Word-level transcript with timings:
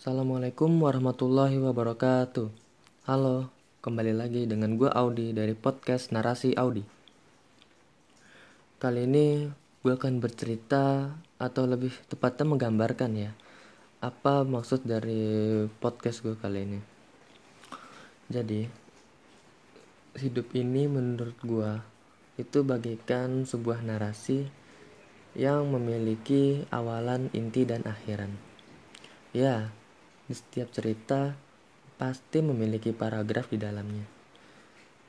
Assalamualaikum 0.00 0.80
warahmatullahi 0.80 1.60
wabarakatuh. 1.60 2.48
Halo, 3.04 3.52
kembali 3.84 4.16
lagi 4.16 4.48
dengan 4.48 4.80
gue 4.80 4.88
Audi 4.88 5.36
dari 5.36 5.52
podcast 5.52 6.08
Narasi 6.08 6.56
Audi. 6.56 6.80
Kali 8.80 9.04
ini 9.04 9.44
gue 9.84 9.92
akan 9.92 10.24
bercerita 10.24 11.12
atau 11.36 11.68
lebih 11.68 11.92
tepatnya 12.08 12.48
menggambarkan 12.48 13.12
ya 13.12 13.36
apa 14.00 14.40
maksud 14.48 14.88
dari 14.88 15.68
podcast 15.68 16.24
gue 16.24 16.32
kali 16.32 16.64
ini. 16.64 16.80
Jadi 18.32 18.64
hidup 20.16 20.48
ini 20.56 20.88
menurut 20.88 21.36
gue 21.44 21.76
itu 22.40 22.64
bagaikan 22.64 23.44
sebuah 23.44 23.84
narasi 23.84 24.48
yang 25.36 25.68
memiliki 25.68 26.64
awalan, 26.72 27.28
inti, 27.36 27.68
dan 27.68 27.84
akhiran. 27.84 28.32
Ya, 29.36 29.68
setiap 30.34 30.70
cerita 30.70 31.34
pasti 32.00 32.40
memiliki 32.40 32.94
paragraf 32.94 33.50
di 33.52 33.58
dalamnya. 33.60 34.06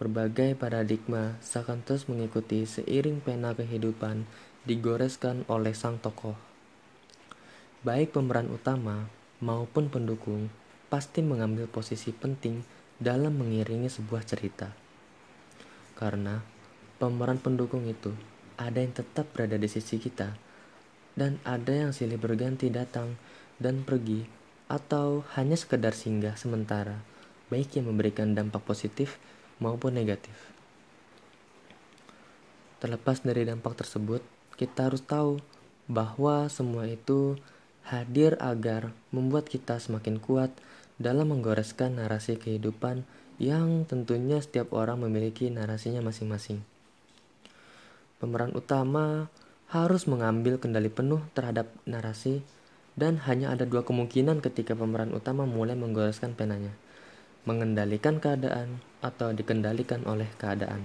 Berbagai 0.00 0.56
paradigma 0.56 1.36
seakan 1.44 1.84
terus 1.84 2.08
mengikuti 2.08 2.64
seiring 2.64 3.20
pena 3.20 3.52
kehidupan 3.52 4.24
digoreskan 4.64 5.44
oleh 5.46 5.76
sang 5.76 6.00
tokoh. 6.00 6.34
Baik 7.84 8.16
pemeran 8.16 8.48
utama 8.48 9.08
maupun 9.44 9.92
pendukung 9.92 10.48
pasti 10.88 11.22
mengambil 11.22 11.68
posisi 11.68 12.10
penting 12.10 12.64
dalam 12.98 13.36
mengiringi 13.38 13.88
sebuah 13.88 14.24
cerita. 14.24 14.72
Karena 15.96 16.40
pemeran 17.00 17.40
pendukung 17.40 17.84
itu 17.88 18.12
ada 18.60 18.80
yang 18.80 18.92
tetap 18.92 19.32
berada 19.32 19.56
di 19.56 19.68
sisi 19.68 19.96
kita 19.96 20.36
dan 21.16 21.40
ada 21.44 21.72
yang 21.72 21.92
silih 21.92 22.20
berganti 22.20 22.68
datang 22.68 23.16
dan 23.60 23.84
pergi 23.84 24.39
atau 24.70 25.26
hanya 25.34 25.58
sekedar 25.58 25.98
singgah 25.98 26.38
sementara, 26.38 27.02
baik 27.50 27.74
yang 27.74 27.90
memberikan 27.90 28.38
dampak 28.38 28.62
positif 28.62 29.18
maupun 29.58 29.98
negatif. 29.98 30.32
Terlepas 32.78 33.26
dari 33.26 33.42
dampak 33.42 33.74
tersebut, 33.82 34.22
kita 34.54 34.86
harus 34.86 35.02
tahu 35.02 35.42
bahwa 35.90 36.46
semua 36.46 36.86
itu 36.86 37.34
hadir 37.82 38.38
agar 38.38 38.94
membuat 39.10 39.50
kita 39.50 39.82
semakin 39.82 40.22
kuat 40.22 40.54
dalam 41.02 41.34
menggoreskan 41.34 41.98
narasi 41.98 42.38
kehidupan 42.38 43.02
yang 43.42 43.88
tentunya 43.90 44.38
setiap 44.38 44.70
orang 44.70 45.02
memiliki 45.02 45.50
narasinya 45.50 45.98
masing-masing. 46.04 46.62
Pemeran 48.22 48.54
utama 48.54 49.32
harus 49.72 50.04
mengambil 50.06 50.60
kendali 50.60 50.92
penuh 50.92 51.24
terhadap 51.32 51.72
narasi 51.88 52.44
dan 53.00 53.16
hanya 53.24 53.56
ada 53.56 53.64
dua 53.64 53.80
kemungkinan 53.80 54.44
ketika 54.44 54.76
pemeran 54.76 55.16
utama 55.16 55.48
mulai 55.48 55.72
menggoreskan 55.72 56.36
penanya. 56.36 56.76
Mengendalikan 57.48 58.20
keadaan 58.20 58.84
atau 59.00 59.32
dikendalikan 59.32 60.04
oleh 60.04 60.28
keadaan. 60.36 60.84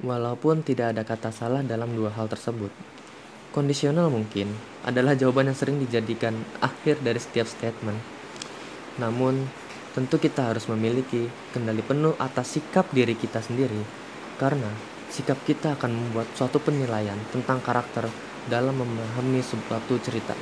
Walaupun 0.00 0.64
tidak 0.64 0.96
ada 0.96 1.04
kata 1.04 1.28
salah 1.28 1.60
dalam 1.60 1.92
dua 1.92 2.08
hal 2.16 2.32
tersebut. 2.32 2.72
Kondisional 3.52 4.08
mungkin 4.08 4.48
adalah 4.88 5.12
jawaban 5.12 5.52
yang 5.52 5.56
sering 5.56 5.76
dijadikan 5.76 6.36
akhir 6.64 7.04
dari 7.04 7.20
setiap 7.20 7.44
statement. 7.44 8.00
Namun, 8.96 9.44
tentu 9.92 10.16
kita 10.16 10.52
harus 10.52 10.68
memiliki 10.72 11.28
kendali 11.52 11.80
penuh 11.80 12.16
atas 12.16 12.56
sikap 12.56 12.88
diri 12.92 13.16
kita 13.16 13.40
sendiri, 13.40 13.80
karena 14.36 14.68
sikap 15.08 15.40
kita 15.48 15.76
akan 15.80 15.92
membuat 15.92 16.28
suatu 16.36 16.60
penilaian 16.60 17.16
tentang 17.32 17.64
karakter 17.64 18.08
dalam 18.46 18.78
memahami 18.78 19.42
suatu 19.42 19.98
cerita. 20.02 20.34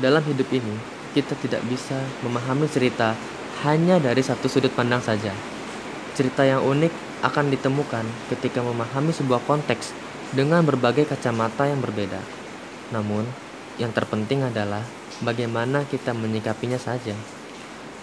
Dalam 0.00 0.24
hidup 0.24 0.48
ini, 0.52 0.76
kita 1.12 1.36
tidak 1.40 1.60
bisa 1.68 1.96
memahami 2.24 2.64
cerita 2.68 3.12
hanya 3.64 4.00
dari 4.00 4.24
satu 4.24 4.48
sudut 4.48 4.72
pandang 4.72 5.04
saja. 5.04 5.32
Cerita 6.16 6.44
yang 6.44 6.64
unik 6.64 7.24
akan 7.24 7.52
ditemukan 7.52 8.04
ketika 8.32 8.60
memahami 8.64 9.12
sebuah 9.12 9.44
konteks 9.44 9.92
dengan 10.32 10.64
berbagai 10.64 11.08
kacamata 11.08 11.68
yang 11.68 11.80
berbeda. 11.84 12.20
Namun, 12.92 13.24
yang 13.76 13.92
terpenting 13.92 14.44
adalah 14.44 14.84
bagaimana 15.20 15.84
kita 15.88 16.12
menyikapinya 16.12 16.80
saja. 16.80 17.16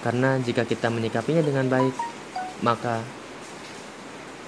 Karena 0.02 0.40
jika 0.40 0.64
kita 0.66 0.88
menyikapinya 0.90 1.44
dengan 1.44 1.68
baik, 1.68 1.94
maka 2.62 3.02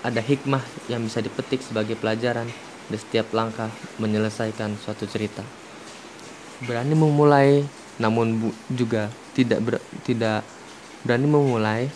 ada 0.01 0.21
hikmah 0.21 0.63
yang 0.89 1.05
bisa 1.05 1.21
dipetik 1.21 1.61
sebagai 1.61 1.93
pelajaran 1.93 2.49
di 2.91 2.99
setiap 2.99 3.31
langkah 3.31 3.71
menyelesaikan 3.97 4.75
suatu 4.75 5.07
cerita. 5.07 5.41
Berani 6.61 6.93
memulai, 6.93 7.63
namun 7.97 8.51
juga 8.67 9.07
tidak 9.31 9.59
ber, 9.63 9.75
tidak 10.03 10.43
berani 11.07 11.25
memulai, 11.25 11.87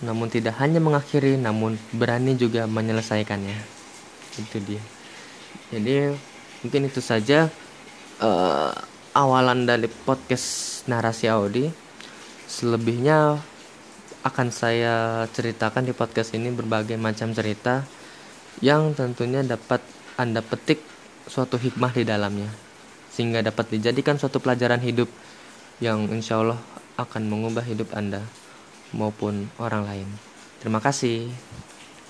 namun 0.00 0.30
tidak 0.30 0.56
hanya 0.62 0.78
mengakhiri, 0.78 1.36
namun 1.36 1.76
berani 1.92 2.38
juga 2.38 2.64
menyelesaikannya. 2.70 3.58
Itu 4.38 4.62
dia. 4.62 4.82
Jadi 5.74 6.14
mungkin 6.64 6.88
itu 6.88 7.02
saja 7.02 7.50
uh, 8.22 8.72
awalan 9.12 9.68
dari 9.68 9.90
podcast 9.90 10.82
narasi 10.88 11.28
Audi. 11.28 11.68
Selebihnya 12.48 13.40
akan 14.22 14.48
saya 14.54 15.26
ceritakan 15.34 15.88
di 15.88 15.92
podcast 15.92 16.30
ini 16.36 16.54
berbagai 16.54 16.94
macam 16.94 17.34
cerita 17.34 17.82
yang 18.60 18.92
tentunya 18.92 19.40
dapat 19.40 19.80
Anda 20.20 20.44
petik 20.44 20.84
suatu 21.24 21.56
hikmah 21.56 21.94
di 21.96 22.04
dalamnya 22.04 22.50
sehingga 23.12 23.44
dapat 23.44 23.76
dijadikan 23.76 24.16
suatu 24.16 24.40
pelajaran 24.40 24.80
hidup 24.80 25.08
yang 25.80 26.08
insya 26.12 26.40
Allah 26.40 26.60
akan 27.00 27.28
mengubah 27.28 27.64
hidup 27.64 27.92
Anda 27.96 28.24
maupun 28.92 29.48
orang 29.56 29.84
lain. 29.88 30.08
Terima 30.60 30.80
kasih. 30.80 31.32